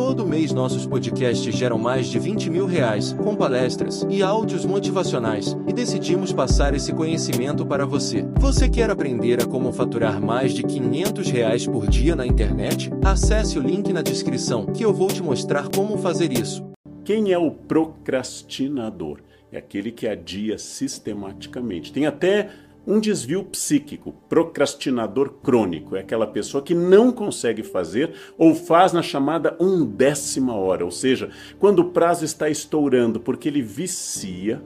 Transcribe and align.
Todo 0.00 0.26
mês 0.26 0.50
nossos 0.50 0.86
podcasts 0.86 1.54
geram 1.54 1.76
mais 1.76 2.06
de 2.06 2.18
20 2.18 2.48
mil 2.48 2.64
reais, 2.64 3.12
com 3.12 3.36
palestras 3.36 4.04
e 4.08 4.22
áudios 4.22 4.64
motivacionais, 4.64 5.54
e 5.68 5.74
decidimos 5.74 6.32
passar 6.32 6.72
esse 6.72 6.90
conhecimento 6.90 7.66
para 7.66 7.84
você. 7.84 8.26
Você 8.38 8.66
quer 8.66 8.88
aprender 8.88 9.42
a 9.42 9.46
como 9.46 9.70
faturar 9.70 10.18
mais 10.18 10.54
de 10.54 10.62
500 10.62 11.30
reais 11.30 11.66
por 11.66 11.86
dia 11.86 12.16
na 12.16 12.26
internet? 12.26 12.90
Acesse 13.04 13.58
o 13.58 13.62
link 13.62 13.92
na 13.92 14.00
descrição 14.00 14.64
que 14.64 14.82
eu 14.82 14.90
vou 14.90 15.08
te 15.08 15.22
mostrar 15.22 15.68
como 15.68 15.98
fazer 15.98 16.32
isso. 16.32 16.64
Quem 17.04 17.30
é 17.30 17.38
o 17.38 17.50
procrastinador? 17.50 19.20
É 19.52 19.58
aquele 19.58 19.92
que 19.92 20.08
adia 20.08 20.56
sistematicamente. 20.56 21.92
Tem 21.92 22.06
até 22.06 22.48
um 22.86 22.98
desvio 22.98 23.44
psíquico, 23.44 24.14
procrastinador 24.28 25.34
crônico, 25.42 25.96
é 25.96 26.00
aquela 26.00 26.26
pessoa 26.26 26.62
que 26.62 26.74
não 26.74 27.12
consegue 27.12 27.62
fazer 27.62 28.14
ou 28.38 28.54
faz 28.54 28.92
na 28.92 29.02
chamada 29.02 29.56
undécima 29.60 30.54
hora, 30.54 30.84
ou 30.84 30.90
seja, 30.90 31.30
quando 31.58 31.80
o 31.80 31.90
prazo 31.90 32.24
está 32.24 32.48
estourando, 32.48 33.20
porque 33.20 33.48
ele 33.48 33.62
vicia, 33.62 34.62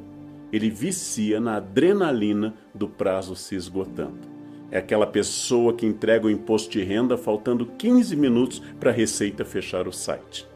ele 0.53 0.71
vicia 0.71 1.41
na 1.41 1.57
adrenalina 1.57 2.55
do 2.75 2.89
prazo 2.89 3.35
se 3.35 3.57
esgotando. 3.57 4.33
É 4.71 4.79
aquela 4.79 5.07
pessoa 5.07 5.75
que 5.75 5.87
entrega 5.87 6.27
o 6.27 6.31
imposto 6.31 6.71
de 6.71 6.83
renda 6.83 7.17
faltando 7.17 7.67
15 7.67 8.17
minutos 8.17 8.63
para 8.81 8.91
a 8.91 8.95
Receita 8.95 9.45
fechar 9.45 9.87
o 9.87 9.93
site. 9.93 10.54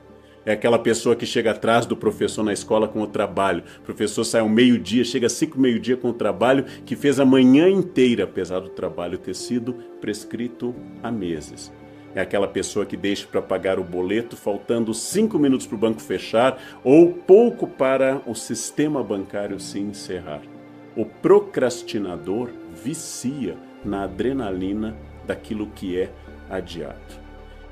É 0.49 0.53
aquela 0.53 0.79
pessoa 0.79 1.15
que 1.15 1.27
chega 1.27 1.51
atrás 1.51 1.85
do 1.85 1.95
professor 1.95 2.43
na 2.43 2.55
escola 2.55 2.89
com 2.89 3.03
o 3.03 3.07
trabalho. 3.07 3.63
O 3.81 3.83
professor 3.83 4.25
sai 4.25 4.41
ao 4.41 4.49
meio-dia, 4.49 5.05
chega 5.05 5.29
cinco 5.29 5.61
meio-dia 5.61 5.95
com 5.95 6.09
o 6.09 6.15
trabalho 6.15 6.65
que 6.87 6.97
fez 6.97 7.21
a 7.21 7.25
manhã 7.27 7.69
inteira, 7.69 8.25
apesar 8.25 8.61
do 8.61 8.71
trabalho 8.71 9.19
ter 9.19 9.35
sido 9.35 9.75
prescrito 10.01 10.75
há 11.03 11.13
meses. 11.13 11.71
É 12.15 12.23
aquela 12.23 12.49
pessoa 12.49 12.87
que 12.87 12.97
deixa 12.97 13.27
para 13.27 13.43
pagar 13.43 13.79
o 13.79 13.85
boleto 13.85 14.39
faltando 14.39 14.95
cinco 14.95 15.39
minutos 15.39 15.67
para 15.67 15.77
o 15.77 15.79
banco 15.79 16.01
fechar 16.01 16.59
ou 16.83 17.13
pouco 17.13 17.67
para 17.67 18.23
o 18.27 18.35
sistema 18.35 19.05
bancário 19.05 19.61
se 19.61 19.79
encerrar. 19.79 20.41
O 20.97 21.05
procrastinador 21.05 22.49
vicia 22.83 23.55
na 23.85 24.05
adrenalina 24.05 24.97
daquilo 25.27 25.67
que 25.67 26.01
é 26.01 26.11
adiado. 26.49 27.28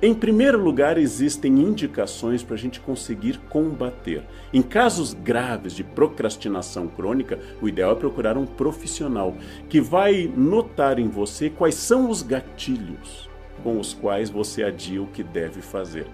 Em 0.07 0.15
primeiro 0.15 0.63
lugar, 0.63 0.99
existem 0.99 1.59
indicações 1.59 2.41
para 2.41 2.55
a 2.55 2.57
gente 2.57 2.79
conseguir 2.79 3.41
combater. 3.49 4.23
Em 4.53 4.63
casos 4.63 5.13
graves 5.13 5.73
de 5.73 5.83
procrastinação 5.83 6.87
crônica, 6.87 7.41
o 7.61 7.69
ideal 7.69 7.91
é 7.91 7.97
procurar 7.97 8.39
um 8.39 8.47
profissional 8.47 9.35
que 9.69 9.81
vai 9.81 10.33
notar 10.37 11.01
em 11.01 11.09
você 11.09 11.51
quais 11.51 11.75
são 11.75 12.09
os 12.09 12.23
gatilhos 12.23 13.29
com 13.65 13.81
os 13.81 13.95
quais 13.95 14.31
você 14.31 14.63
adia 14.63 15.03
o 15.03 15.09
que 15.09 15.25
deve 15.25 15.61
fazer. 15.61 16.07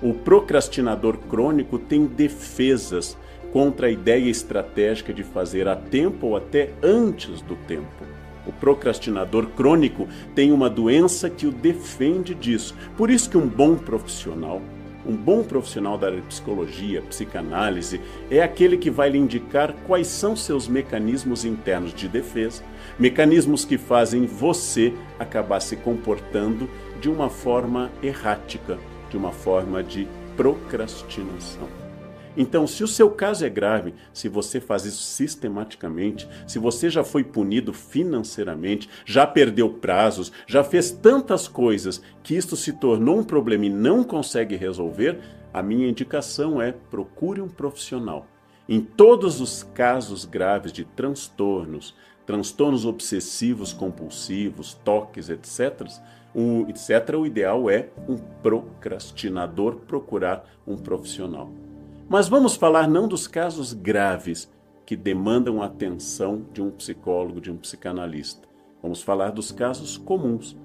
O 0.00 0.14
procrastinador 0.14 1.18
crônico 1.18 1.78
tem 1.78 2.06
defesas 2.06 3.18
contra 3.52 3.88
a 3.88 3.90
ideia 3.90 4.30
estratégica 4.30 5.12
de 5.12 5.22
fazer 5.22 5.68
a 5.68 5.76
tempo 5.76 6.28
ou 6.28 6.36
até 6.38 6.70
antes 6.82 7.42
do 7.42 7.54
tempo. 7.54 8.15
O 8.46 8.52
procrastinador 8.52 9.46
crônico 9.48 10.08
tem 10.34 10.52
uma 10.52 10.70
doença 10.70 11.28
que 11.28 11.46
o 11.46 11.52
defende 11.52 12.34
disso. 12.34 12.74
Por 12.96 13.10
isso 13.10 13.28
que 13.28 13.36
um 13.36 13.46
bom 13.46 13.76
profissional, 13.76 14.62
um 15.04 15.16
bom 15.16 15.42
profissional 15.42 15.96
da 15.96 16.08
área 16.08 16.20
de 16.20 16.26
psicologia, 16.26 17.02
psicanálise, 17.02 18.00
é 18.30 18.42
aquele 18.42 18.76
que 18.76 18.90
vai 18.90 19.10
lhe 19.10 19.18
indicar 19.18 19.72
quais 19.86 20.06
são 20.06 20.34
seus 20.34 20.66
mecanismos 20.66 21.44
internos 21.44 21.94
de 21.94 22.08
defesa, 22.08 22.62
mecanismos 22.98 23.64
que 23.64 23.78
fazem 23.78 24.26
você 24.26 24.92
acabar 25.18 25.60
se 25.60 25.76
comportando 25.76 26.68
de 27.00 27.08
uma 27.08 27.30
forma 27.30 27.90
errática, 28.02 28.78
de 29.10 29.16
uma 29.16 29.32
forma 29.32 29.82
de 29.82 30.08
procrastinação. 30.36 31.85
Então, 32.36 32.66
se 32.66 32.84
o 32.84 32.88
seu 32.88 33.10
caso 33.10 33.44
é 33.44 33.48
grave, 33.48 33.94
se 34.12 34.28
você 34.28 34.60
faz 34.60 34.84
isso 34.84 35.02
sistematicamente, 35.02 36.28
se 36.46 36.58
você 36.58 36.90
já 36.90 37.02
foi 37.02 37.24
punido 37.24 37.72
financeiramente, 37.72 38.88
já 39.04 39.26
perdeu 39.26 39.70
prazos, 39.70 40.30
já 40.46 40.62
fez 40.62 40.90
tantas 40.90 41.48
coisas 41.48 42.02
que 42.22 42.36
isto 42.36 42.54
se 42.56 42.74
tornou 42.74 43.18
um 43.18 43.24
problema 43.24 43.66
e 43.66 43.70
não 43.70 44.04
consegue 44.04 44.56
resolver, 44.56 45.18
a 45.52 45.62
minha 45.62 45.88
indicação 45.88 46.60
é 46.60 46.72
procure 46.72 47.40
um 47.40 47.48
profissional. 47.48 48.26
Em 48.68 48.80
todos 48.80 49.40
os 49.40 49.62
casos 49.62 50.24
graves 50.24 50.72
de 50.72 50.84
transtornos, 50.84 51.94
transtornos 52.26 52.84
obsessivos 52.84 53.72
compulsivos, 53.72 54.74
toques, 54.84 55.30
etc., 55.30 55.86
o, 56.34 56.66
etc., 56.68 57.14
o 57.18 57.24
ideal 57.24 57.70
é 57.70 57.88
um 58.06 58.16
procrastinador 58.42 59.76
procurar 59.76 60.44
um 60.66 60.76
profissional. 60.76 61.50
Mas 62.08 62.28
vamos 62.28 62.54
falar 62.54 62.88
não 62.88 63.08
dos 63.08 63.26
casos 63.26 63.72
graves 63.72 64.48
que 64.84 64.94
demandam 64.94 65.60
a 65.60 65.66
atenção 65.66 66.46
de 66.52 66.62
um 66.62 66.70
psicólogo, 66.70 67.40
de 67.40 67.50
um 67.50 67.56
psicanalista. 67.56 68.46
Vamos 68.80 69.02
falar 69.02 69.30
dos 69.30 69.50
casos 69.50 69.96
comuns. 69.96 70.56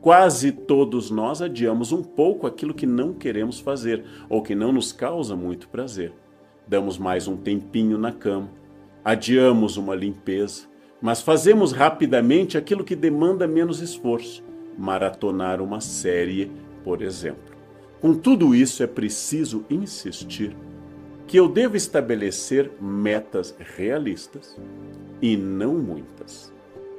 Quase 0.00 0.52
todos 0.52 1.10
nós 1.10 1.42
adiamos 1.42 1.92
um 1.92 2.02
pouco 2.02 2.46
aquilo 2.46 2.72
que 2.72 2.86
não 2.86 3.12
queremos 3.12 3.60
fazer 3.60 4.06
ou 4.30 4.42
que 4.42 4.54
não 4.54 4.72
nos 4.72 4.90
causa 4.90 5.36
muito 5.36 5.68
prazer. 5.68 6.14
Damos 6.66 6.96
mais 6.96 7.28
um 7.28 7.36
tempinho 7.36 7.98
na 7.98 8.10
cama, 8.10 8.48
adiamos 9.04 9.76
uma 9.76 9.94
limpeza, 9.94 10.62
mas 11.02 11.20
fazemos 11.20 11.72
rapidamente 11.72 12.56
aquilo 12.56 12.82
que 12.82 12.96
demanda 12.96 13.46
menos 13.46 13.82
esforço, 13.82 14.42
maratonar 14.78 15.60
uma 15.60 15.80
série, 15.80 16.50
por 16.82 17.02
exemplo. 17.02 17.54
Com 18.00 18.14
tudo 18.14 18.54
isso, 18.54 18.82
é 18.82 18.86
preciso 18.86 19.62
insistir 19.68 20.56
que 21.26 21.36
eu 21.36 21.48
devo 21.48 21.76
estabelecer 21.76 22.70
metas 22.80 23.54
realistas 23.76 24.56
e 25.20 25.36
não 25.36 25.74
muitas. 25.74 26.52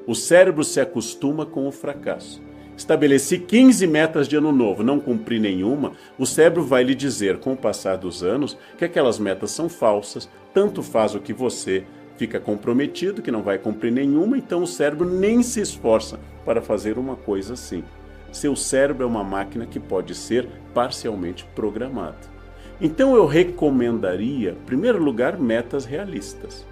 O 0.05 0.13
cérebro 0.13 0.63
se 0.63 0.79
acostuma 0.79 1.45
com 1.45 1.67
o 1.67 1.71
fracasso. 1.71 2.41
Estabeleci 2.75 3.39
15 3.39 3.88
metas 3.88 4.27
de 4.27 4.35
ano 4.35 4.51
novo, 4.51 4.83
não 4.83 4.99
cumpri 4.99 5.39
nenhuma, 5.39 5.93
o 6.17 6.25
cérebro 6.25 6.63
vai 6.63 6.83
lhe 6.83 6.93
dizer, 6.93 7.39
com 7.39 7.53
o 7.53 7.57
passar 7.57 7.97
dos 7.97 8.21
anos, 8.21 8.57
que 8.77 8.85
aquelas 8.85 9.17
metas 9.17 9.49
são 9.49 9.67
falsas, 9.67 10.29
tanto 10.53 10.83
faz 10.83 11.15
o 11.15 11.19
que 11.19 11.33
você 11.33 11.85
fica 12.17 12.39
comprometido, 12.39 13.21
que 13.21 13.31
não 13.31 13.41
vai 13.41 13.57
cumprir 13.57 13.91
nenhuma, 13.91 14.38
então 14.38 14.61
o 14.61 14.67
cérebro 14.67 15.09
nem 15.09 15.41
se 15.41 15.59
esforça 15.59 16.19
para 16.45 16.61
fazer 16.61 16.99
uma 16.99 17.15
coisa 17.15 17.53
assim. 17.53 17.83
Seu 18.31 18.55
cérebro 18.55 19.03
é 19.03 19.07
uma 19.07 19.23
máquina 19.23 19.65
que 19.65 19.79
pode 19.79 20.13
ser 20.13 20.47
parcialmente 20.73 21.45
programada. 21.55 22.37
Então 22.79 23.15
eu 23.15 23.25
recomendaria, 23.25 24.51
em 24.51 24.65
primeiro 24.65 25.03
lugar, 25.03 25.39
metas 25.39 25.83
realistas. 25.83 26.65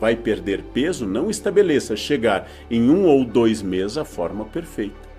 Vai 0.00 0.16
perder 0.16 0.62
peso? 0.72 1.06
Não 1.06 1.28
estabeleça 1.28 1.94
chegar 1.94 2.48
em 2.70 2.88
um 2.88 3.06
ou 3.06 3.24
dois 3.24 3.60
meses 3.60 3.98
a 3.98 4.04
forma 4.04 4.46
perfeita. 4.46 5.12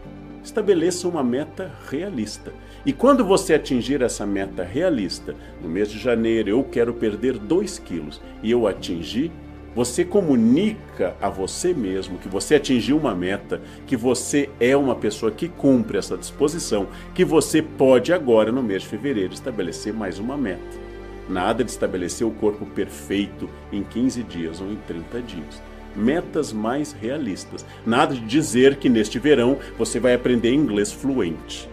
Estabeleça 0.44 1.08
uma 1.08 1.24
meta 1.24 1.72
realista. 1.90 2.52
E 2.86 2.92
quando 2.92 3.24
você 3.24 3.54
atingir 3.54 4.02
essa 4.02 4.26
meta 4.26 4.64
realista, 4.64 5.36
no 5.62 5.70
mês 5.70 5.90
de 5.90 6.00
janeiro 6.00 6.50
eu 6.50 6.64
quero 6.64 6.94
perder 6.96 7.38
2 7.38 7.80
quilos 7.80 8.20
e 8.42 8.52
eu 8.52 8.68
atingir, 8.68 9.32
você 9.76 10.06
comunica 10.06 11.16
a 11.22 11.30
você 11.30 11.74
mesmo 11.74 12.18
que 12.18 12.28
você 12.28 12.56
atingiu 12.56 12.98
uma 12.98 13.16
meta, 13.16 13.62
que 13.88 13.98
você 13.98 14.50
é 14.60 14.76
uma 14.78 14.96
pessoa 14.96 15.32
que 15.32 15.48
cumpre 15.48 15.98
essa 15.98 16.18
disposição, 16.18 16.88
que 17.14 17.26
você 17.26 17.62
pode 17.62 18.14
agora, 18.14 18.52
no 18.52 18.62
mês 18.62 18.84
de 18.84 18.90
fevereiro, 18.90 19.34
estabelecer 19.34 19.94
mais 19.94 20.20
uma 20.20 20.38
meta. 20.38 20.84
Nada 21.28 21.64
de 21.64 21.72
estabelecer 21.72 22.28
o 22.28 22.32
corpo 22.32 22.66
perfeito 22.66 23.50
em 23.72 23.84
15 23.84 24.24
dias 24.24 24.62
ou 24.62 24.72
em 24.72 24.76
30 24.88 25.22
dias. 25.22 25.62
Metas 25.96 26.52
mais 26.52 26.92
realistas. 26.92 27.66
Nada 27.86 28.14
de 28.14 28.22
dizer 28.22 28.76
que 28.78 28.90
neste 28.90 29.20
verão 29.20 29.58
você 29.78 30.00
vai 30.00 30.14
aprender 30.14 30.54
inglês 30.54 30.92
fluente. 30.92 31.70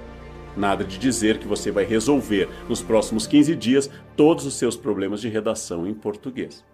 Nada 0.56 0.84
de 0.84 0.98
dizer 0.98 1.38
que 1.38 1.48
você 1.48 1.70
vai 1.70 1.84
resolver 1.84 2.48
nos 2.68 2.82
próximos 2.82 3.26
15 3.26 3.56
dias 3.56 3.90
todos 4.16 4.44
os 4.46 4.54
seus 4.54 4.76
problemas 4.76 5.20
de 5.20 5.28
redação 5.28 5.86
em 5.86 5.94
português. 5.94 6.64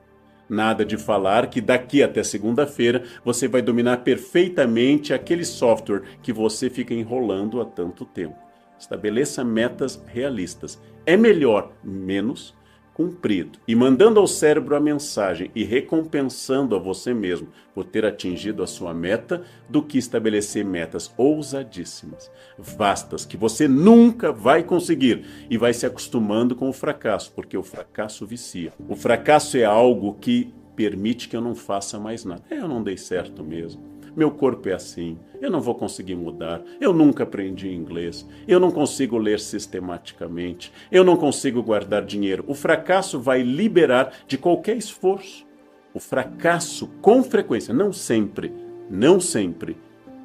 Nada 0.48 0.84
de 0.84 0.96
falar 0.96 1.48
que 1.48 1.60
daqui 1.60 2.02
até 2.02 2.22
segunda-feira 2.22 3.02
você 3.24 3.48
vai 3.48 3.60
dominar 3.60 3.98
perfeitamente 3.98 5.12
aquele 5.12 5.44
software 5.44 6.02
que 6.22 6.32
você 6.32 6.70
fica 6.70 6.94
enrolando 6.94 7.60
há 7.60 7.64
tanto 7.64 8.04
tempo. 8.04 8.36
Estabeleça 8.78 9.42
metas 9.42 10.02
realistas. 10.06 10.80
É 11.04 11.16
melhor 11.16 11.72
menos 11.82 12.54
cumprido 12.96 13.58
e 13.68 13.74
mandando 13.74 14.18
ao 14.18 14.26
cérebro 14.26 14.74
a 14.74 14.80
mensagem 14.80 15.50
e 15.54 15.62
recompensando 15.64 16.74
a 16.74 16.78
você 16.78 17.12
mesmo 17.12 17.48
por 17.74 17.84
ter 17.84 18.06
atingido 18.06 18.62
a 18.62 18.66
sua 18.66 18.94
meta 18.94 19.42
do 19.68 19.82
que 19.82 19.98
estabelecer 19.98 20.64
metas 20.64 21.12
ousadíssimas, 21.14 22.30
vastas, 22.56 23.26
que 23.26 23.36
você 23.36 23.68
nunca 23.68 24.32
vai 24.32 24.62
conseguir 24.62 25.26
e 25.50 25.58
vai 25.58 25.74
se 25.74 25.84
acostumando 25.84 26.56
com 26.56 26.70
o 26.70 26.72
fracasso, 26.72 27.30
porque 27.36 27.54
o 27.54 27.62
fracasso 27.62 28.26
vicia. 28.26 28.72
O 28.88 28.96
fracasso 28.96 29.58
é 29.58 29.64
algo 29.64 30.14
que 30.14 30.54
permite 30.74 31.28
que 31.28 31.36
eu 31.36 31.42
não 31.42 31.54
faça 31.54 32.00
mais 32.00 32.24
nada. 32.24 32.44
É, 32.48 32.58
eu 32.58 32.68
não 32.68 32.82
dei 32.82 32.96
certo 32.96 33.44
mesmo. 33.44 33.95
Meu 34.16 34.30
corpo 34.30 34.68
é 34.70 34.72
assim, 34.72 35.18
eu 35.42 35.50
não 35.50 35.60
vou 35.60 35.74
conseguir 35.74 36.14
mudar, 36.14 36.62
eu 36.80 36.92
nunca 36.92 37.24
aprendi 37.24 37.68
inglês, 37.68 38.26
eu 38.48 38.58
não 38.58 38.70
consigo 38.70 39.18
ler 39.18 39.38
sistematicamente, 39.38 40.72
eu 40.90 41.04
não 41.04 41.16
consigo 41.16 41.62
guardar 41.62 42.02
dinheiro. 42.02 42.42
O 42.48 42.54
fracasso 42.54 43.20
vai 43.20 43.42
liberar 43.42 44.12
de 44.26 44.38
qualquer 44.38 44.76
esforço. 44.76 45.46
O 45.92 46.00
fracasso, 46.00 46.88
com 47.02 47.22
frequência, 47.22 47.74
não 47.74 47.92
sempre, 47.92 48.52
não 48.88 49.20
sempre, 49.20 49.76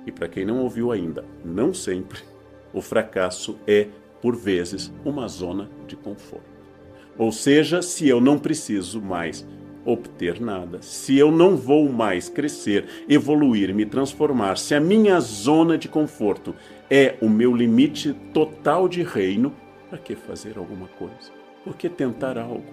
e 0.05 0.11
para 0.11 0.29
quem 0.29 0.45
não 0.45 0.61
ouviu 0.61 0.91
ainda, 0.91 1.25
não 1.43 1.73
sempre, 1.73 2.19
o 2.73 2.81
fracasso 2.81 3.59
é, 3.67 3.89
por 4.21 4.35
vezes, 4.35 4.91
uma 5.03 5.27
zona 5.27 5.69
de 5.85 5.97
conforto. 5.97 6.49
Ou 7.17 7.31
seja, 7.31 7.81
se 7.81 8.07
eu 8.07 8.21
não 8.21 8.39
preciso 8.39 9.01
mais 9.01 9.45
obter 9.85 10.39
nada, 10.39 10.81
se 10.81 11.17
eu 11.17 11.31
não 11.31 11.55
vou 11.55 11.89
mais 11.89 12.29
crescer, 12.29 12.85
evoluir, 13.09 13.73
me 13.73 13.85
transformar, 13.85 14.57
se 14.57 14.75
a 14.75 14.79
minha 14.79 15.19
zona 15.19 15.77
de 15.77 15.87
conforto 15.87 16.53
é 16.89 17.15
o 17.21 17.29
meu 17.29 17.55
limite 17.55 18.13
total 18.33 18.87
de 18.87 19.01
reino, 19.01 19.53
para 19.89 19.97
que 19.97 20.15
fazer 20.15 20.57
alguma 20.57 20.87
coisa? 20.87 21.31
Por 21.63 21.75
que 21.75 21.89
tentar 21.89 22.37
algo? 22.37 22.63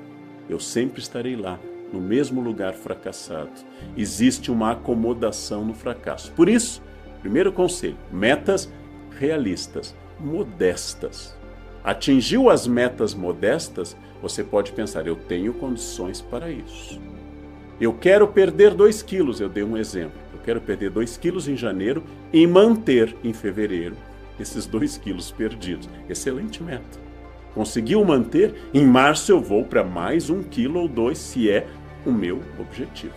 Eu 0.49 0.61
sempre 0.61 1.01
estarei 1.01 1.37
lá, 1.37 1.59
no 1.93 2.01
mesmo 2.01 2.41
lugar 2.41 2.75
fracassado. 2.75 3.51
Existe 3.97 4.51
uma 4.51 4.73
acomodação 4.73 5.65
no 5.65 5.75
fracasso. 5.75 6.33
Por 6.33 6.49
isso, 6.49 6.83
primeiro 7.21 7.53
conselho: 7.53 7.97
metas 8.13 8.73
realistas, 9.19 9.95
modestas. 10.19 11.38
Atingiu 11.83 12.51
as 12.51 12.67
metas 12.67 13.15
modestas, 13.15 13.97
você 14.21 14.43
pode 14.43 14.73
pensar, 14.73 15.07
eu 15.07 15.17
tenho 15.17 15.55
condições 15.55 16.21
para 16.21 16.51
isso. 16.51 17.01
Eu 17.81 17.93
quero 17.93 18.27
perder 18.29 18.75
2 18.75 19.03
quilos, 19.03 19.41
eu 19.41 19.49
dei 19.49 19.63
um 19.63 19.77
exemplo. 19.77 20.19
Eu 20.33 20.41
quero 20.41 20.61
perder 20.61 20.91
2 20.91 21.17
quilos 21.17 21.49
em 21.49 21.57
janeiro 21.57 22.03
e 22.33 22.47
manter 22.47 23.15
em 23.23 23.33
fevereiro 23.33 23.97
esses 24.39 24.67
2 24.67 24.99
quilos 24.99 25.31
perdidos. 25.31 25.89
Excelente 26.09 26.63
meta. 26.63 27.09
Conseguiu 27.55 28.05
manter? 28.05 28.55
Em 28.75 28.85
março 28.85 29.33
eu 29.33 29.41
vou 29.41 29.65
para 29.65 29.83
mais 29.83 30.31
um 30.31 30.43
quilo 30.43 30.81
ou 30.81 30.89
dois, 30.89 31.19
se 31.19 31.51
é 31.51 31.67
o 32.05 32.13
meu 32.13 32.41
objetivo. 32.59 33.15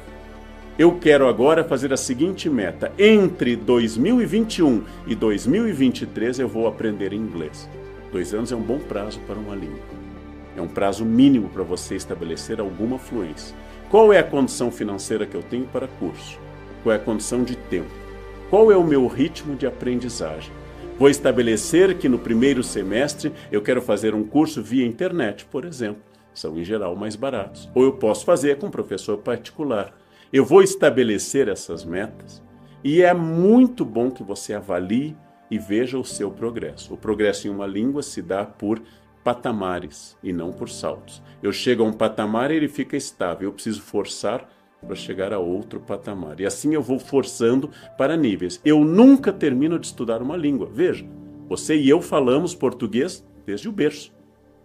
Eu 0.80 0.98
quero 0.98 1.28
agora 1.28 1.64
fazer 1.64 1.94
a 1.94 1.98
seguinte 1.98 2.50
meta: 2.50 2.92
entre 2.98 3.56
2021 3.56 4.84
e 5.06 5.14
2023 5.14 6.40
eu 6.40 6.48
vou 6.48 6.68
aprender 6.68 7.14
inglês. 7.14 7.70
Dois 8.12 8.34
anos 8.34 8.52
é 8.52 8.56
um 8.56 8.62
bom 8.62 8.78
prazo 8.78 9.20
para 9.22 9.40
uma 9.40 9.56
língua. 9.56 9.80
É 10.56 10.62
um 10.62 10.68
prazo 10.68 11.06
mínimo 11.06 11.48
para 11.48 11.64
você 11.64 11.96
estabelecer 11.96 12.60
alguma 12.60 13.00
fluência. 13.00 13.56
Qual 13.90 14.12
é 14.12 14.20
a 14.20 14.24
condição 14.24 14.70
financeira 14.70 15.26
que 15.26 15.36
eu 15.36 15.42
tenho 15.42 15.66
para 15.66 15.88
curso? 15.88 16.38
Qual 16.84 16.94
é 16.94 16.98
a 16.98 17.02
condição 17.02 17.44
de 17.44 17.56
tempo? 17.56 17.90
Qual 18.50 18.70
é 18.70 18.76
o 18.76 18.84
meu 18.84 19.08
ritmo 19.08 19.56
de 19.56 19.66
aprendizagem? 19.66 20.52
Vou 21.00 21.10
estabelecer 21.10 21.98
que 21.98 22.10
no 22.10 22.20
primeiro 22.20 22.62
semestre 22.62 23.32
eu 23.50 23.62
quero 23.62 23.82
fazer 23.82 24.14
um 24.14 24.24
curso 24.24 24.62
via 24.62 24.86
internet, 24.86 25.46
por 25.46 25.64
exemplo. 25.64 26.04
São 26.34 26.58
em 26.60 26.64
geral 26.66 26.96
mais 26.96 27.16
baratos. 27.16 27.70
Ou 27.74 27.84
eu 27.84 27.94
posso 27.94 28.26
fazer 28.26 28.58
com 28.58 28.70
professor 28.70 29.18
particular. 29.20 29.98
Eu 30.34 30.46
vou 30.46 30.62
estabelecer 30.62 31.48
essas 31.48 31.86
metas 31.86 32.42
e 32.84 33.02
é 33.02 33.14
muito 33.14 33.86
bom 33.86 34.12
que 34.12 34.22
você 34.22 34.54
avalie 34.54 35.16
e 35.52 35.60
veja 35.60 36.00
o 36.00 36.06
seu 36.06 36.32
progresso. 36.32 36.94
O 36.94 36.98
progresso 36.98 37.46
em 37.46 37.52
uma 37.52 37.68
língua 37.68 38.02
se 38.02 38.22
dá 38.22 38.46
por 38.46 38.82
patamares 39.22 40.18
e 40.24 40.32
não 40.32 40.54
por 40.54 40.70
saltos. 40.70 41.22
Eu 41.44 41.52
chego 41.52 41.84
a 41.84 41.86
um 41.86 41.92
patamar 41.92 42.50
e 42.50 42.56
ele 42.56 42.70
fica 42.70 42.96
estável. 42.96 43.50
Eu 43.50 43.54
preciso 43.54 43.82
forçar 43.82 44.50
para 44.80 44.96
chegar 44.96 45.34
a 45.34 45.40
outro 45.40 45.82
patamar. 45.82 46.40
E 46.40 46.46
assim 46.46 46.74
eu 46.74 46.82
vou 46.82 46.98
forçando 46.98 47.70
para 47.98 48.16
níveis. 48.16 48.62
Eu 48.64 48.84
nunca 48.84 49.32
termino 49.34 49.78
de 49.78 49.88
estudar 49.88 50.22
uma 50.22 50.38
língua. 50.38 50.70
Veja, 50.74 51.06
você 51.48 51.76
e 51.76 51.90
eu 51.90 52.02
falamos 52.02 52.56
português 52.56 53.24
desde 53.46 53.68
o 53.68 53.74
berço. 53.74 54.12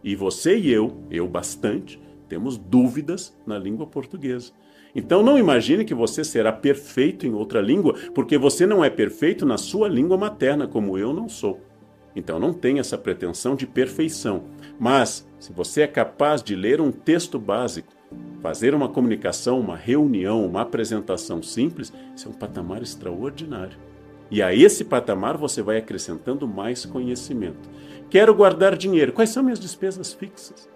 E 0.04 0.14
você 0.14 0.56
e 0.56 0.70
eu, 0.70 1.02
eu 1.10 1.26
bastante, 1.26 2.00
temos 2.28 2.56
dúvidas 2.56 3.36
na 3.44 3.58
língua 3.58 3.86
portuguesa. 3.86 4.52
Então 4.96 5.22
não 5.22 5.38
imagine 5.38 5.84
que 5.84 5.94
você 5.94 6.24
será 6.24 6.50
perfeito 6.50 7.26
em 7.26 7.34
outra 7.34 7.60
língua, 7.60 7.94
porque 8.14 8.38
você 8.38 8.66
não 8.66 8.82
é 8.82 8.88
perfeito 8.88 9.44
na 9.44 9.58
sua 9.58 9.88
língua 9.88 10.16
materna, 10.16 10.66
como 10.66 10.96
eu 10.96 11.12
não 11.12 11.28
sou. 11.28 11.60
Então 12.16 12.38
não 12.38 12.54
tenha 12.54 12.80
essa 12.80 12.96
pretensão 12.96 13.54
de 13.54 13.66
perfeição. 13.66 14.44
Mas, 14.80 15.28
se 15.38 15.52
você 15.52 15.82
é 15.82 15.86
capaz 15.86 16.42
de 16.42 16.56
ler 16.56 16.80
um 16.80 16.90
texto 16.90 17.38
básico, 17.38 17.92
fazer 18.40 18.74
uma 18.74 18.88
comunicação, 18.88 19.60
uma 19.60 19.76
reunião, 19.76 20.46
uma 20.46 20.62
apresentação 20.62 21.42
simples, 21.42 21.92
isso 22.16 22.26
é 22.26 22.30
um 22.30 22.34
patamar 22.34 22.80
extraordinário. 22.80 23.76
E 24.30 24.40
a 24.40 24.54
esse 24.54 24.82
patamar 24.82 25.36
você 25.36 25.60
vai 25.60 25.76
acrescentando 25.76 26.48
mais 26.48 26.86
conhecimento. 26.86 27.68
Quero 28.08 28.34
guardar 28.34 28.74
dinheiro. 28.74 29.12
Quais 29.12 29.28
são 29.28 29.42
minhas 29.42 29.60
despesas 29.60 30.14
fixas? 30.14 30.70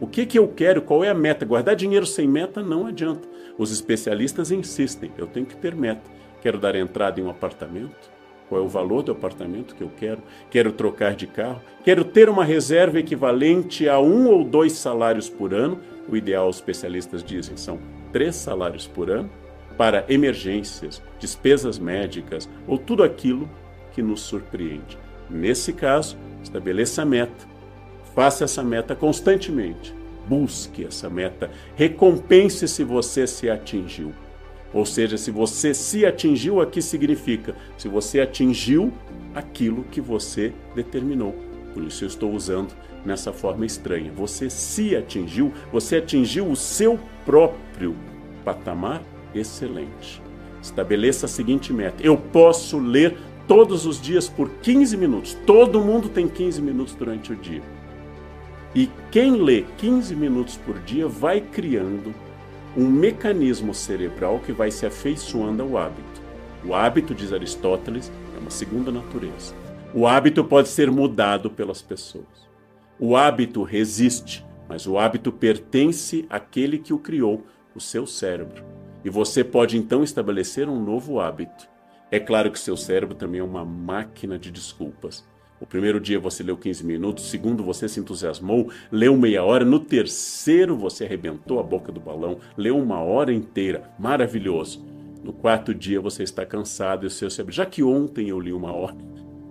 O 0.00 0.06
que, 0.06 0.26
que 0.26 0.38
eu 0.38 0.46
quero? 0.48 0.82
Qual 0.82 1.02
é 1.02 1.08
a 1.08 1.14
meta? 1.14 1.44
Guardar 1.44 1.74
dinheiro 1.74 2.06
sem 2.06 2.26
meta 2.28 2.62
não 2.62 2.86
adianta. 2.86 3.28
Os 3.58 3.72
especialistas 3.72 4.50
insistem, 4.50 5.10
eu 5.18 5.26
tenho 5.26 5.44
que 5.44 5.56
ter 5.56 5.74
meta. 5.74 6.08
Quero 6.40 6.58
dar 6.58 6.76
entrada 6.76 7.20
em 7.20 7.24
um 7.24 7.30
apartamento? 7.30 8.18
qual 8.48 8.62
é 8.62 8.64
o 8.64 8.68
valor 8.68 9.02
do 9.02 9.12
apartamento 9.12 9.74
que 9.74 9.82
eu 9.82 9.90
quero, 9.94 10.22
quero 10.50 10.72
trocar 10.72 11.14
de 11.14 11.26
carro, 11.26 11.60
quero 11.84 12.04
ter 12.04 12.28
uma 12.28 12.44
reserva 12.44 12.98
equivalente 12.98 13.88
a 13.88 14.00
um 14.00 14.26
ou 14.28 14.42
dois 14.42 14.72
salários 14.72 15.28
por 15.28 15.52
ano, 15.52 15.80
o 16.08 16.16
ideal, 16.16 16.48
os 16.48 16.56
especialistas 16.56 17.22
dizem, 17.22 17.56
são 17.56 17.78
três 18.12 18.34
salários 18.36 18.86
por 18.86 19.10
ano, 19.10 19.30
para 19.76 20.04
emergências, 20.08 21.02
despesas 21.20 21.78
médicas 21.78 22.48
ou 22.66 22.78
tudo 22.78 23.04
aquilo 23.04 23.48
que 23.92 24.02
nos 24.02 24.22
surpreende. 24.22 24.98
Nesse 25.30 25.72
caso, 25.72 26.16
estabeleça 26.42 27.02
a 27.02 27.04
meta, 27.04 27.46
faça 28.14 28.44
essa 28.44 28.64
meta 28.64 28.96
constantemente, 28.96 29.94
busque 30.28 30.84
essa 30.84 31.08
meta, 31.08 31.50
recompense 31.74 32.68
se 32.68 32.84
você 32.84 33.26
se 33.26 33.48
atingiu. 33.48 34.12
Ou 34.72 34.84
seja, 34.84 35.16
se 35.16 35.30
você 35.30 35.72
se 35.72 36.04
atingiu, 36.04 36.60
aqui 36.60 36.82
significa 36.82 37.56
se 37.76 37.88
você 37.88 38.20
atingiu 38.20 38.92
aquilo 39.34 39.84
que 39.84 40.00
você 40.00 40.52
determinou. 40.74 41.34
Por 41.72 41.82
isso 41.84 42.04
eu 42.04 42.08
estou 42.08 42.32
usando 42.32 42.74
nessa 43.04 43.32
forma 43.32 43.64
estranha. 43.64 44.12
Você 44.14 44.50
se 44.50 44.94
atingiu, 44.94 45.52
você 45.72 45.96
atingiu 45.96 46.50
o 46.50 46.56
seu 46.56 46.98
próprio 47.24 47.96
patamar 48.44 49.02
excelente. 49.34 50.22
Estabeleça 50.60 51.26
a 51.26 51.28
seguinte 51.28 51.72
meta: 51.72 52.02
eu 52.02 52.16
posso 52.16 52.78
ler 52.78 53.16
todos 53.46 53.86
os 53.86 54.00
dias 54.00 54.28
por 54.28 54.50
15 54.60 54.96
minutos. 54.96 55.34
Todo 55.46 55.80
mundo 55.80 56.08
tem 56.08 56.28
15 56.28 56.60
minutos 56.60 56.94
durante 56.94 57.32
o 57.32 57.36
dia. 57.36 57.62
E 58.74 58.90
quem 59.10 59.32
lê 59.36 59.64
15 59.78 60.14
minutos 60.14 60.56
por 60.56 60.78
dia 60.80 61.08
vai 61.08 61.40
criando 61.40 62.14
um 62.76 62.86
mecanismo 62.86 63.74
cerebral 63.74 64.38
que 64.40 64.52
vai 64.52 64.70
se 64.70 64.84
afeiçoando 64.84 65.62
ao 65.62 65.78
hábito. 65.78 66.22
O 66.64 66.74
hábito, 66.74 67.14
diz 67.14 67.32
Aristóteles, 67.32 68.12
é 68.36 68.38
uma 68.38 68.50
segunda 68.50 68.92
natureza. 68.92 69.54
O 69.94 70.06
hábito 70.06 70.44
pode 70.44 70.68
ser 70.68 70.90
mudado 70.90 71.50
pelas 71.50 71.80
pessoas. 71.80 72.48
O 73.00 73.16
hábito 73.16 73.62
resiste, 73.62 74.44
mas 74.68 74.86
o 74.86 74.98
hábito 74.98 75.32
pertence 75.32 76.26
àquele 76.28 76.78
que 76.78 76.92
o 76.92 76.98
criou, 76.98 77.46
o 77.74 77.80
seu 77.80 78.06
cérebro. 78.06 78.62
E 79.04 79.08
você 79.08 79.42
pode 79.42 79.78
então 79.78 80.02
estabelecer 80.02 80.68
um 80.68 80.82
novo 80.82 81.20
hábito. 81.20 81.68
É 82.10 82.20
claro 82.20 82.50
que 82.50 82.58
seu 82.58 82.76
cérebro 82.76 83.14
também 83.14 83.40
é 83.40 83.44
uma 83.44 83.64
máquina 83.64 84.38
de 84.38 84.50
desculpas. 84.50 85.26
O 85.60 85.66
primeiro 85.66 86.00
dia 86.00 86.20
você 86.20 86.42
leu 86.42 86.56
15 86.56 86.86
minutos, 86.86 87.24
o 87.24 87.28
segundo 87.28 87.64
você 87.64 87.88
se 87.88 87.98
entusiasmou, 87.98 88.70
leu 88.92 89.16
meia 89.16 89.42
hora, 89.42 89.64
no 89.64 89.80
terceiro 89.80 90.76
você 90.76 91.04
arrebentou 91.04 91.58
a 91.58 91.62
boca 91.62 91.90
do 91.90 92.00
balão, 92.00 92.38
leu 92.56 92.78
uma 92.78 93.00
hora 93.00 93.32
inteira, 93.32 93.90
maravilhoso. 93.98 94.84
No 95.22 95.32
quarto 95.32 95.74
dia 95.74 96.00
você 96.00 96.22
está 96.22 96.46
cansado 96.46 97.04
e 97.04 97.08
o 97.08 97.10
seu 97.10 97.28
cérebro, 97.28 97.54
já 97.54 97.66
que 97.66 97.82
ontem 97.82 98.28
eu 98.28 98.38
li 98.38 98.52
uma 98.52 98.72
hora, 98.72 98.96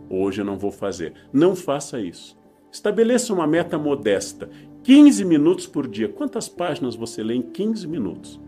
hoje 0.10 0.42
eu 0.42 0.46
não 0.46 0.58
vou 0.58 0.72
fazer. 0.72 1.14
Não 1.34 1.56
faça 1.56 2.00
isso. 2.00 2.38
Estabeleça 2.72 3.34
uma 3.34 3.46
meta 3.46 3.78
modesta, 3.78 4.50
15 4.84 5.26
minutos 5.26 5.68
por 5.68 5.88
dia. 5.88 6.08
Quantas 6.08 6.48
páginas 6.48 6.96
você 6.96 7.22
lê 7.22 7.34
em 7.34 7.42
15 7.42 7.88
minutos? 7.88 8.40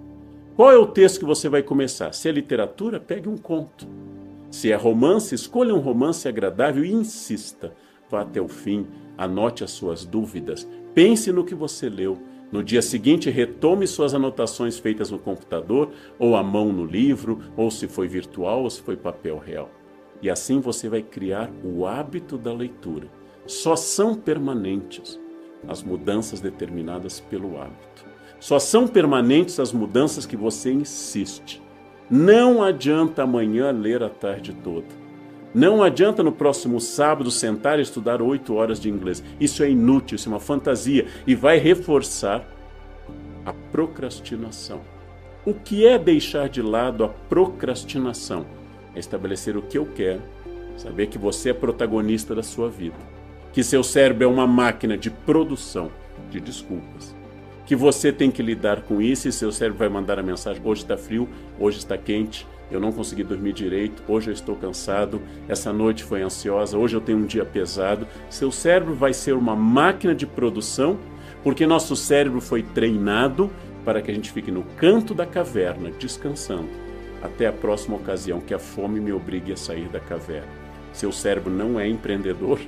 Qual 0.55 0.71
é 0.71 0.77
o 0.77 0.87
texto 0.87 1.19
que 1.19 1.25
você 1.25 1.49
vai 1.49 1.63
começar? 1.63 2.13
Se 2.13 2.29
é 2.29 2.31
literatura, 2.31 2.99
pegue 2.99 3.27
um 3.27 3.37
conto. 3.37 3.87
Se 4.51 4.71
é 4.71 4.75
romance, 4.75 5.35
escolha 5.35 5.73
um 5.73 5.79
romance 5.79 6.27
agradável 6.27 6.83
e 6.83 6.91
insista. 6.91 7.73
Vá 8.09 8.21
até 8.21 8.41
o 8.41 8.47
fim, 8.47 8.87
anote 9.17 9.63
as 9.63 9.71
suas 9.71 10.05
dúvidas, 10.05 10.67
pense 10.93 11.31
no 11.31 11.45
que 11.45 11.53
você 11.53 11.87
leu. 11.87 12.17
No 12.51 12.63
dia 12.63 12.81
seguinte, 12.81 13.29
retome 13.29 13.85
suas 13.85 14.15
anotações 14.15 14.79
feitas 14.79 15.11
no 15.11 15.19
computador, 15.19 15.91
ou 16.17 16.35
à 16.35 16.41
mão 16.41 16.73
no 16.73 16.83
livro, 16.83 17.39
ou 17.55 17.69
se 17.69 17.87
foi 17.87 18.07
virtual 18.07 18.63
ou 18.63 18.69
se 18.71 18.81
foi 18.81 18.97
papel 18.97 19.37
real. 19.37 19.69
E 20.19 20.29
assim 20.29 20.59
você 20.59 20.89
vai 20.89 21.03
criar 21.03 21.51
o 21.63 21.85
hábito 21.85 22.37
da 22.37 22.51
leitura. 22.51 23.07
Só 23.45 23.75
são 23.75 24.15
permanentes 24.15 25.19
as 25.67 25.83
mudanças 25.83 26.41
determinadas 26.41 27.19
pelo 27.19 27.59
hábito. 27.61 28.05
Só 28.39 28.57
são 28.57 28.87
permanentes 28.87 29.59
as 29.59 29.71
mudanças 29.71 30.25
que 30.25 30.35
você 30.35 30.71
insiste. 30.71 31.61
Não 32.09 32.63
adianta 32.63 33.23
amanhã 33.23 33.71
ler 33.71 34.01
a 34.01 34.09
tarde 34.09 34.51
toda. 34.63 34.87
Não 35.53 35.83
adianta 35.83 36.23
no 36.23 36.31
próximo 36.31 36.79
sábado 36.79 37.29
sentar 37.29 37.79
e 37.79 37.83
estudar 37.83 38.21
oito 38.21 38.55
horas 38.55 38.79
de 38.79 38.89
inglês. 38.89 39.23
Isso 39.39 39.63
é 39.63 39.69
inútil, 39.69 40.15
isso 40.15 40.29
é 40.29 40.31
uma 40.31 40.39
fantasia 40.39 41.07
e 41.27 41.35
vai 41.35 41.57
reforçar 41.57 42.47
a 43.45 43.53
procrastinação. 43.71 44.81
O 45.45 45.53
que 45.53 45.85
é 45.85 45.97
deixar 45.97 46.49
de 46.49 46.61
lado 46.61 47.03
a 47.03 47.09
procrastinação? 47.09 48.45
É 48.95 48.99
estabelecer 48.99 49.55
o 49.55 49.61
que 49.61 49.77
eu 49.77 49.85
quero, 49.85 50.21
saber 50.77 51.07
que 51.07 51.17
você 51.17 51.51
é 51.51 51.53
protagonista 51.53 52.33
da 52.33 52.43
sua 52.43 52.69
vida, 52.69 52.97
que 53.53 53.63
seu 53.63 53.83
cérebro 53.83 54.23
é 54.23 54.27
uma 54.27 54.47
máquina 54.47 54.97
de 54.97 55.09
produção 55.09 55.91
de 56.29 56.39
desculpas, 56.39 57.15
que 57.69 57.75
você 57.75 58.11
tem 58.11 58.31
que 58.31 58.41
lidar 58.41 58.81
com 58.81 58.99
isso 58.99 59.27
e 59.27 59.31
seu 59.31 59.51
cérebro 59.51 59.77
vai 59.77 59.89
mandar 59.89 60.17
a 60.17 60.23
mensagem: 60.23 60.59
hoje 60.65 60.81
está 60.81 60.97
frio, 60.97 61.29
hoje 61.59 61.77
está 61.77 61.95
quente, 61.95 62.47
eu 62.71 62.79
não 62.79 62.91
consegui 62.91 63.23
dormir 63.23 63.53
direito, 63.53 64.01
hoje 64.07 64.31
eu 64.31 64.33
estou 64.33 64.55
cansado, 64.55 65.21
essa 65.47 65.71
noite 65.71 66.03
foi 66.03 66.23
ansiosa, 66.23 66.75
hoje 66.75 66.95
eu 66.95 67.01
tenho 67.01 67.19
um 67.19 67.27
dia 67.27 67.45
pesado. 67.45 68.07
Seu 68.27 68.51
cérebro 68.51 68.95
vai 68.95 69.13
ser 69.13 69.33
uma 69.33 69.55
máquina 69.55 70.15
de 70.15 70.25
produção, 70.25 70.97
porque 71.43 71.67
nosso 71.67 71.95
cérebro 71.95 72.41
foi 72.41 72.63
treinado 72.63 73.51
para 73.85 74.01
que 74.01 74.09
a 74.09 74.15
gente 74.15 74.31
fique 74.31 74.49
no 74.49 74.63
canto 74.75 75.13
da 75.13 75.27
caverna, 75.27 75.91
descansando, 75.91 76.69
até 77.21 77.45
a 77.45 77.53
próxima 77.53 77.97
ocasião 77.97 78.41
que 78.41 78.55
a 78.55 78.57
fome 78.57 78.99
me 78.99 79.13
obrigue 79.13 79.53
a 79.53 79.57
sair 79.57 79.87
da 79.89 79.99
caverna. 79.99 80.49
Seu 80.91 81.11
cérebro 81.11 81.53
não 81.53 81.79
é 81.79 81.87
empreendedor, 81.87 82.59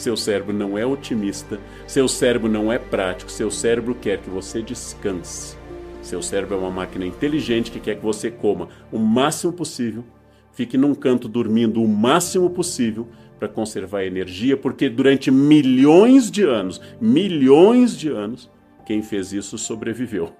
seu 0.00 0.16
cérebro 0.16 0.52
não 0.52 0.78
é 0.78 0.86
otimista, 0.86 1.60
seu 1.86 2.08
cérebro 2.08 2.48
não 2.48 2.72
é 2.72 2.78
prático, 2.78 3.30
seu 3.30 3.50
cérebro 3.50 3.94
quer 3.94 4.18
que 4.18 4.30
você 4.30 4.62
descanse. 4.62 5.56
Seu 6.02 6.22
cérebro 6.22 6.54
é 6.54 6.58
uma 6.58 6.70
máquina 6.70 7.04
inteligente 7.04 7.70
que 7.70 7.80
quer 7.80 7.96
que 7.96 8.04
você 8.04 8.30
coma 8.30 8.68
o 8.90 8.98
máximo 8.98 9.52
possível, 9.52 10.04
fique 10.52 10.78
num 10.78 10.94
canto 10.94 11.28
dormindo 11.28 11.82
o 11.82 11.88
máximo 11.88 12.50
possível 12.50 13.08
para 13.38 13.48
conservar 13.48 14.04
energia, 14.04 14.56
porque 14.56 14.88
durante 14.88 15.30
milhões 15.30 16.30
de 16.30 16.42
anos, 16.42 16.80
milhões 17.00 17.96
de 17.96 18.08
anos, 18.08 18.50
quem 18.86 19.02
fez 19.02 19.32
isso 19.32 19.58
sobreviveu. 19.58 20.32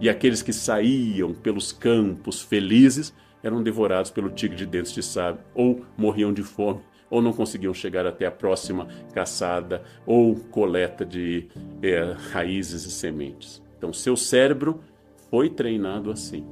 E 0.00 0.08
aqueles 0.08 0.42
que 0.42 0.52
saíam 0.52 1.34
pelos 1.34 1.72
campos 1.72 2.40
felizes 2.40 3.12
eram 3.42 3.62
devorados 3.62 4.10
pelo 4.10 4.30
tigre 4.30 4.56
de 4.56 4.66
dentes 4.66 4.92
de 4.92 5.02
sábio, 5.02 5.42
ou 5.54 5.84
morriam 5.96 6.32
de 6.32 6.42
fome, 6.42 6.80
ou 7.12 7.20
não 7.20 7.34
conseguiam 7.34 7.74
chegar 7.74 8.06
até 8.06 8.24
a 8.24 8.30
próxima 8.30 8.88
caçada 9.12 9.82
ou 10.06 10.34
coleta 10.34 11.04
de 11.04 11.46
é, 11.82 12.16
raízes 12.32 12.86
e 12.86 12.90
sementes. 12.90 13.62
Então, 13.76 13.92
seu 13.92 14.16
cérebro 14.16 14.80
foi 15.30 15.50
treinado 15.50 16.10
assim. 16.10 16.46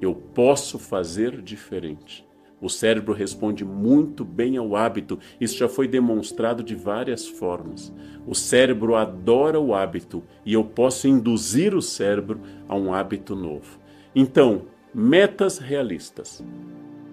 Eu 0.00 0.14
posso 0.14 0.78
fazer 0.78 1.42
diferente. 1.42 2.24
O 2.60 2.68
cérebro 2.68 3.12
responde 3.12 3.64
muito 3.64 4.24
bem 4.24 4.56
ao 4.56 4.76
hábito. 4.76 5.18
Isso 5.40 5.58
já 5.58 5.68
foi 5.68 5.88
demonstrado 5.88 6.62
de 6.62 6.76
várias 6.76 7.26
formas. 7.26 7.92
O 8.24 8.36
cérebro 8.36 8.94
adora 8.94 9.58
o 9.58 9.74
hábito 9.74 10.22
e 10.46 10.52
eu 10.52 10.62
posso 10.62 11.08
induzir 11.08 11.74
o 11.74 11.82
cérebro 11.82 12.40
a 12.68 12.76
um 12.76 12.94
hábito 12.94 13.34
novo. 13.34 13.80
Então, 14.14 14.62
metas 14.94 15.58
realistas, 15.58 16.40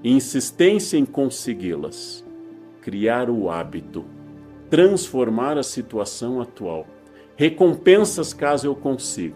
insistência 0.03 0.97
em 0.97 1.05
consegui-las, 1.05 2.23
criar 2.81 3.29
o 3.29 3.49
hábito, 3.49 4.05
transformar 4.69 5.57
a 5.57 5.63
situação 5.63 6.41
atual, 6.41 6.87
recompensas 7.35 8.33
caso 8.33 8.67
eu 8.67 8.75
consiga. 8.75 9.35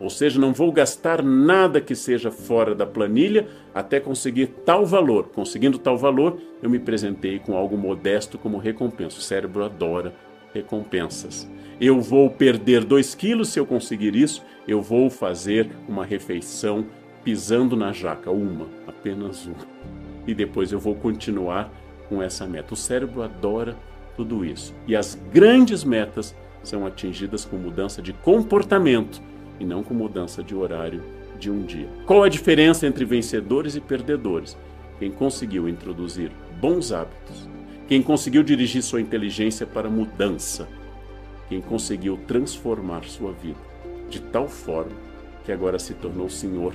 Ou 0.00 0.10
seja, 0.10 0.40
não 0.40 0.52
vou 0.52 0.72
gastar 0.72 1.22
nada 1.22 1.80
que 1.80 1.94
seja 1.94 2.30
fora 2.30 2.74
da 2.74 2.84
planilha 2.84 3.48
até 3.72 4.00
conseguir 4.00 4.48
tal 4.64 4.84
valor. 4.84 5.28
Conseguindo 5.28 5.78
tal 5.78 5.96
valor, 5.96 6.38
eu 6.60 6.68
me 6.68 6.78
presentei 6.78 7.38
com 7.38 7.56
algo 7.56 7.76
modesto 7.76 8.36
como 8.36 8.58
recompensa. 8.58 9.18
O 9.18 9.22
cérebro 9.22 9.64
adora 9.64 10.12
recompensas. 10.52 11.48
Eu 11.80 12.00
vou 12.00 12.28
perder 12.28 12.84
2 12.84 13.14
quilos 13.14 13.48
se 13.48 13.58
eu 13.58 13.66
conseguir 13.66 14.14
isso, 14.14 14.42
eu 14.66 14.82
vou 14.82 15.08
fazer 15.08 15.70
uma 15.88 16.04
refeição 16.04 16.86
pisando 17.22 17.76
na 17.76 17.92
jaca, 17.92 18.30
uma, 18.30 18.66
apenas 18.86 19.46
uma. 19.46 19.66
E 20.26 20.34
depois 20.34 20.72
eu 20.72 20.78
vou 20.78 20.94
continuar 20.94 21.72
com 22.08 22.22
essa 22.22 22.46
meta. 22.46 22.74
O 22.74 22.76
cérebro 22.76 23.22
adora 23.22 23.76
tudo 24.16 24.44
isso. 24.44 24.74
E 24.86 24.94
as 24.94 25.18
grandes 25.32 25.84
metas 25.84 26.34
são 26.62 26.86
atingidas 26.86 27.44
com 27.44 27.56
mudança 27.56 28.00
de 28.00 28.12
comportamento 28.12 29.20
e 29.60 29.64
não 29.64 29.82
com 29.82 29.94
mudança 29.94 30.42
de 30.42 30.54
horário 30.54 31.02
de 31.38 31.50
um 31.50 31.62
dia. 31.62 31.88
Qual 32.06 32.22
a 32.22 32.28
diferença 32.28 32.86
entre 32.86 33.04
vencedores 33.04 33.76
e 33.76 33.80
perdedores? 33.80 34.56
Quem 34.98 35.10
conseguiu 35.10 35.68
introduzir 35.68 36.30
bons 36.60 36.92
hábitos, 36.92 37.48
quem 37.88 38.02
conseguiu 38.02 38.42
dirigir 38.42 38.82
sua 38.82 39.00
inteligência 39.00 39.66
para 39.66 39.90
mudança, 39.90 40.68
quem 41.48 41.60
conseguiu 41.60 42.18
transformar 42.26 43.04
sua 43.04 43.32
vida 43.32 43.58
de 44.08 44.20
tal 44.20 44.48
forma 44.48 44.92
que 45.44 45.52
agora 45.52 45.78
se 45.78 45.94
tornou 45.94 46.28
senhor 46.28 46.74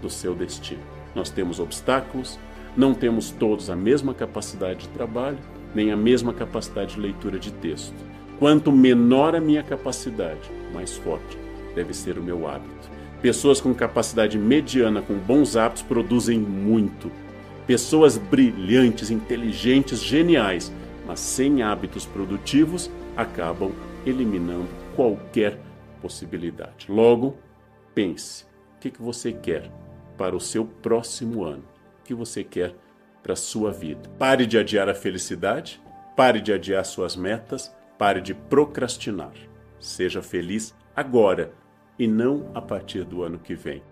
do 0.00 0.10
seu 0.10 0.34
destino. 0.34 0.82
Nós 1.14 1.30
temos 1.30 1.60
obstáculos, 1.60 2.38
não 2.76 2.94
temos 2.94 3.30
todos 3.30 3.70
a 3.70 3.76
mesma 3.76 4.14
capacidade 4.14 4.80
de 4.80 4.88
trabalho, 4.88 5.38
nem 5.74 5.90
a 5.90 5.96
mesma 5.96 6.32
capacidade 6.32 6.94
de 6.94 7.00
leitura 7.00 7.38
de 7.38 7.52
texto. 7.52 7.94
Quanto 8.38 8.70
menor 8.70 9.34
a 9.34 9.40
minha 9.40 9.62
capacidade, 9.62 10.50
mais 10.72 10.96
forte 10.96 11.38
deve 11.74 11.92
ser 11.92 12.18
o 12.18 12.22
meu 12.22 12.48
hábito. 12.48 12.90
Pessoas 13.20 13.60
com 13.60 13.74
capacidade 13.74 14.38
mediana, 14.38 15.02
com 15.02 15.14
bons 15.14 15.56
hábitos, 15.56 15.82
produzem 15.82 16.38
muito. 16.38 17.10
Pessoas 17.66 18.16
brilhantes, 18.16 19.10
inteligentes, 19.10 20.02
geniais, 20.02 20.72
mas 21.06 21.18
sem 21.18 21.62
hábitos 21.62 22.06
produtivos, 22.06 22.90
acabam 23.16 23.72
eliminando 24.06 24.68
qualquer 24.94 25.58
possibilidade. 26.00 26.86
Logo, 26.88 27.36
pense: 27.94 28.44
o 28.76 28.80
que, 28.80 28.92
você 29.00 29.32
quer 29.32 29.70
para 30.16 30.36
o 30.36 30.40
seu 30.40 30.64
próximo 30.64 31.42
ano? 31.44 31.64
Que 32.08 32.14
você 32.14 32.42
quer 32.42 32.74
para 33.22 33.34
a 33.34 33.36
sua 33.36 33.70
vida? 33.70 34.08
Pare 34.18 34.46
de 34.46 34.56
adiar 34.56 34.88
a 34.88 34.94
felicidade, 34.94 35.78
pare 36.16 36.40
de 36.40 36.50
adiar 36.54 36.82
suas 36.86 37.14
metas, 37.14 37.70
pare 37.98 38.22
de 38.22 38.32
procrastinar. 38.32 39.34
Seja 39.78 40.22
feliz 40.22 40.74
agora 40.96 41.52
e 41.98 42.08
não 42.08 42.50
a 42.54 42.62
partir 42.62 43.04
do 43.04 43.22
ano 43.22 43.38
que 43.38 43.54
vem. 43.54 43.82